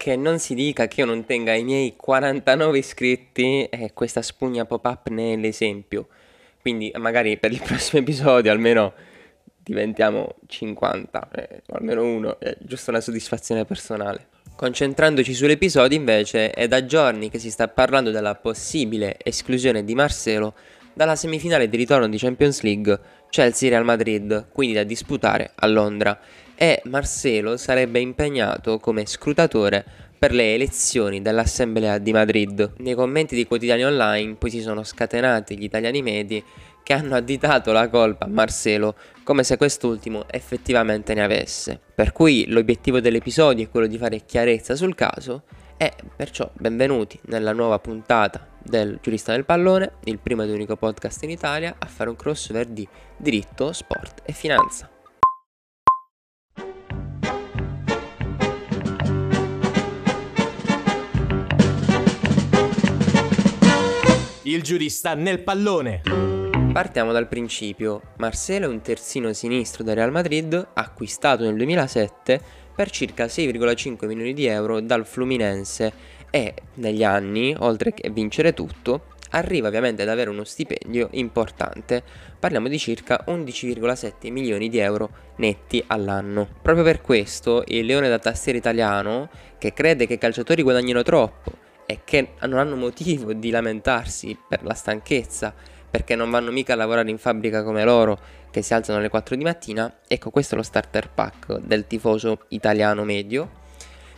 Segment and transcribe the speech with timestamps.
[0.00, 4.64] che non si dica che io non tenga i miei 49 iscritti e questa spugna
[4.64, 6.08] pop-up ne è l'esempio.
[6.58, 8.94] Quindi magari per il prossimo episodio almeno
[9.62, 14.28] diventiamo 50, eh, o almeno uno, è giusto una soddisfazione personale.
[14.56, 20.54] Concentrandoci sull'episodio invece è da giorni che si sta parlando della possibile esclusione di Marcelo
[20.94, 22.98] dalla semifinale di ritorno di Champions League
[23.30, 26.18] Chelsea-Real Madrid, quindi da disputare a Londra,
[26.54, 29.82] e Marcelo sarebbe impegnato come scrutatore
[30.18, 32.72] per le elezioni dell'Assemblea di Madrid.
[32.78, 36.44] Nei commenti di quotidiani online poi si sono scatenati gli italiani medi
[36.82, 41.80] che hanno additato la colpa a Marcelo come se quest'ultimo effettivamente ne avesse.
[41.94, 45.44] Per cui l'obiettivo dell'episodio è quello di fare chiarezza sul caso
[45.78, 51.22] e perciò benvenuti nella nuova puntata del Giurista del Pallone, il primo ed unico podcast
[51.22, 52.86] in Italia a fare un crossover di
[53.16, 54.90] diritto, sport e finanza.
[64.42, 66.00] Il giurista nel pallone.
[66.72, 68.14] Partiamo dal principio.
[68.16, 72.40] Marcelo è un terzino sinistro del Real Madrid, acquistato nel 2007
[72.74, 75.92] per circa 6,5 milioni di euro dal Fluminense
[76.30, 82.02] e negli anni, oltre che vincere tutto, arriva ovviamente ad avere uno stipendio importante,
[82.38, 86.48] parliamo di circa 11,7 milioni di euro netti all'anno.
[86.62, 91.52] Proprio per questo il leone da tastiera italiano, che crede che i calciatori guadagnino troppo
[91.86, 95.54] e che non hanno motivo di lamentarsi per la stanchezza,
[95.90, 98.18] perché non vanno mica a lavorare in fabbrica come loro,
[98.50, 102.44] che si alzano alle 4 di mattina, ecco questo è lo starter pack del tifoso
[102.48, 103.58] italiano medio,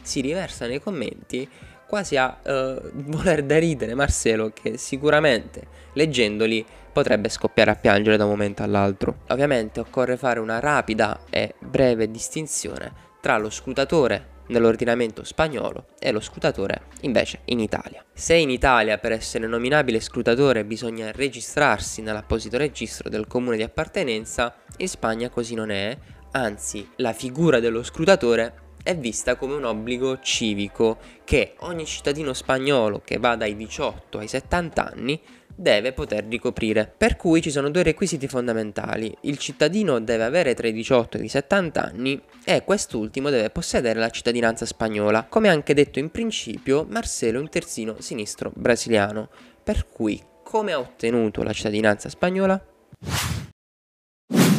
[0.00, 1.48] si riversa nei commenti
[1.92, 8.24] quasi a uh, voler da ridere Marcelo che sicuramente leggendoli potrebbe scoppiare a piangere da
[8.24, 9.18] un momento all'altro.
[9.28, 16.20] Ovviamente occorre fare una rapida e breve distinzione tra lo scrutatore nell'ordinamento spagnolo e lo
[16.20, 18.02] scrutatore invece in Italia.
[18.10, 24.54] Se in Italia per essere nominabile scrutatore bisogna registrarsi nell'apposito registro del comune di appartenenza,
[24.78, 25.94] in Spagna così non è,
[26.30, 33.00] anzi la figura dello scrutatore è vista come un obbligo civico che ogni cittadino spagnolo
[33.04, 35.20] che va dai 18 ai 70 anni
[35.54, 36.92] deve poter ricoprire.
[36.96, 39.14] Per cui ci sono due requisiti fondamentali.
[39.22, 44.00] Il cittadino deve avere tra i 18 e i 70 anni e quest'ultimo deve possedere
[44.00, 45.26] la cittadinanza spagnola.
[45.28, 49.28] Come anche detto in principio, Marcelo è un terzino sinistro brasiliano.
[49.62, 52.60] Per cui, come ha ottenuto la cittadinanza spagnola?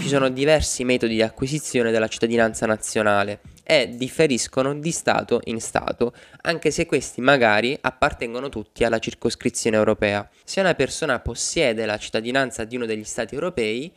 [0.00, 3.40] Ci sono diversi metodi di acquisizione della cittadinanza nazionale
[3.70, 10.26] e differiscono di Stato in Stato, anche se questi magari appartengono tutti alla circoscrizione europea.
[10.42, 13.92] Se una persona possiede la cittadinanza di uno degli Stati europei,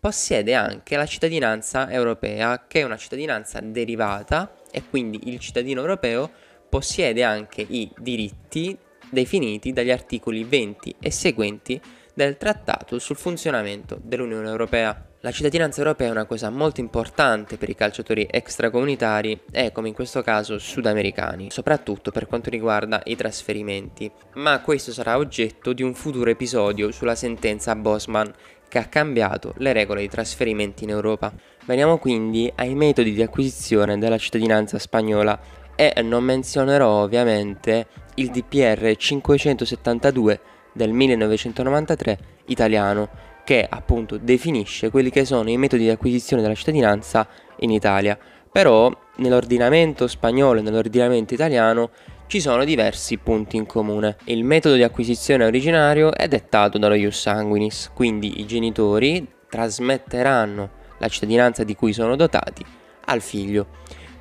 [0.00, 6.30] possiede anche la cittadinanza europea, che è una cittadinanza derivata e quindi il cittadino europeo
[6.70, 8.74] possiede anche i diritti
[9.10, 11.78] definiti dagli articoli 20 e seguenti
[12.14, 15.09] del Trattato sul funzionamento dell'Unione Europea.
[15.22, 19.94] La cittadinanza europea è una cosa molto importante per i calciatori extracomunitari e, come in
[19.94, 24.10] questo caso, sudamericani, soprattutto per quanto riguarda i trasferimenti.
[24.36, 28.32] Ma questo sarà oggetto di un futuro episodio sulla sentenza Bosman
[28.66, 31.30] che ha cambiato le regole di trasferimenti in Europa.
[31.66, 35.38] Veniamo quindi ai metodi di acquisizione della cittadinanza spagnola
[35.76, 40.40] e non menzionerò ovviamente il DPR 572
[40.72, 47.26] del 1993 italiano che appunto definisce quelli che sono i metodi di acquisizione della cittadinanza
[47.60, 48.18] in Italia.
[48.50, 51.90] Però nell'ordinamento spagnolo e nell'ordinamento italiano
[52.26, 54.16] ci sono diversi punti in comune.
[54.24, 61.08] Il metodo di acquisizione originario è dettato dallo ius sanguinis, quindi i genitori trasmetteranno la
[61.08, 62.64] cittadinanza di cui sono dotati
[63.06, 63.66] al figlio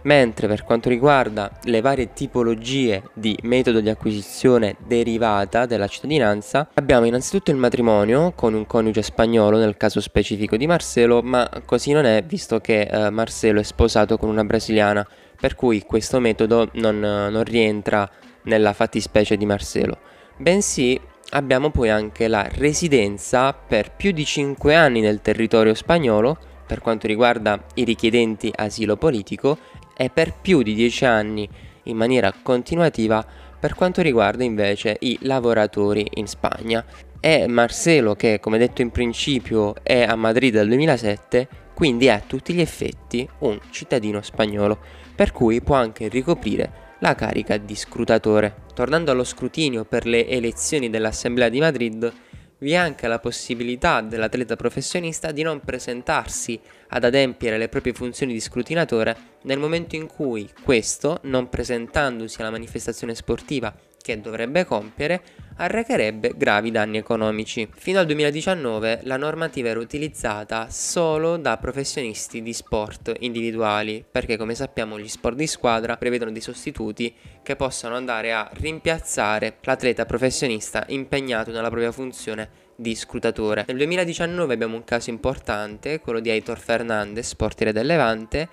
[0.09, 7.05] mentre per quanto riguarda le varie tipologie di metodo di acquisizione derivata della cittadinanza, abbiamo
[7.05, 12.05] innanzitutto il matrimonio con un coniuge spagnolo nel caso specifico di Marcelo, ma così non
[12.05, 15.07] è visto che eh, Marcelo è sposato con una brasiliana,
[15.39, 18.09] per cui questo metodo non, non rientra
[18.43, 19.95] nella fattispecie di Marcelo.
[20.37, 20.99] Bensì
[21.31, 27.07] abbiamo poi anche la residenza per più di 5 anni nel territorio spagnolo per quanto
[27.07, 29.57] riguarda i richiedenti asilo politico
[30.01, 31.49] e per più di 10 anni
[31.83, 33.25] in maniera continuativa
[33.59, 36.85] per quanto riguarda invece i lavoratori in Spagna.
[37.19, 42.23] È Marcelo che, come detto in principio, è a Madrid dal 2007, quindi è a
[42.25, 44.79] tutti gli effetti un cittadino spagnolo,
[45.13, 48.67] per cui può anche ricoprire la carica di scrutatore.
[48.73, 52.13] Tornando allo scrutinio per le elezioni dell'Assemblea di Madrid,
[52.59, 56.59] vi è anche la possibilità dell'atleta professionista di non presentarsi
[56.89, 62.51] ad adempiere le proprie funzioni di scrutinatore nel momento in cui questo, non presentandosi alla
[62.51, 65.21] manifestazione sportiva che dovrebbe compiere,
[65.61, 67.67] arrecherebbe gravi danni economici.
[67.75, 74.55] Fino al 2019 la normativa era utilizzata solo da professionisti di sport individuali, perché come
[74.55, 77.13] sappiamo gli sport di squadra prevedono dei sostituti
[77.43, 83.65] che possano andare a rimpiazzare l'atleta professionista impegnato nella propria funzione di scrutatore.
[83.67, 88.47] Nel 2019 abbiamo un caso importante, quello di Aitor Fernandez, portiere del Levante,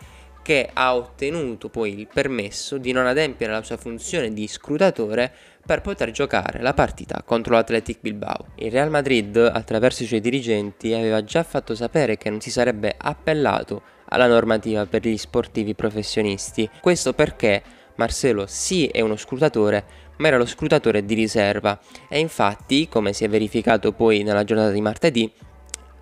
[0.47, 5.33] che ha ottenuto poi il permesso di non adempiere alla sua funzione di scrutatore
[5.67, 8.51] per poter giocare la partita contro l'Athletic Bilbao.
[8.55, 12.95] Il Real Madrid, attraverso i suoi dirigenti, aveva già fatto sapere che non si sarebbe
[12.97, 16.71] appellato alla normativa per gli sportivi professionisti.
[16.81, 17.61] Questo perché
[17.97, 19.85] Marcelo sì è uno scrutatore,
[20.19, 21.77] ma era lo scrutatore di riserva
[22.09, 25.33] e infatti, come si è verificato poi nella giornata di martedì,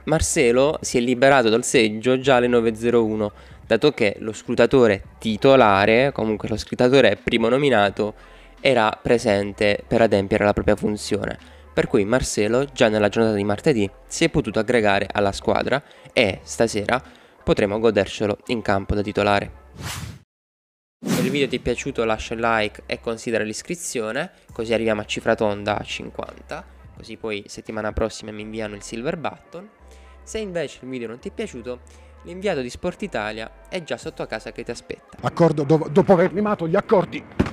[0.05, 3.31] Marcelo si è liberato dal seggio già alle 9.01,
[3.67, 8.15] dato che lo scrutatore titolare, comunque lo scrutatore primo nominato,
[8.61, 11.39] era presente per adempiere la propria funzione.
[11.73, 15.83] Per cui Marcelo, già nella giornata di martedì, si è potuto aggregare alla squadra
[16.13, 17.03] e stasera
[17.43, 19.63] potremo godercelo in campo da titolare.
[21.05, 25.05] Se il video ti è piaciuto lascia il like e considera l'iscrizione, così arriviamo a
[25.05, 26.65] cifra tonda a 50,
[26.97, 29.69] così poi settimana prossima mi inviano il silver button.
[30.23, 31.81] Se invece il video non ti è piaciuto,
[32.25, 35.17] l'inviato di Sport Italia è già sotto a casa che ti aspetta.
[35.21, 37.44] Accordo, dopo, dopo aver limato gli accordi